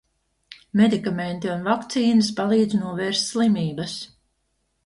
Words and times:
Medikamenti 0.79 1.51
un 1.57 1.61
vakcīnas 1.69 2.31
palīdz 2.41 2.75
novērst 2.81 3.31
slimības. 3.35 3.95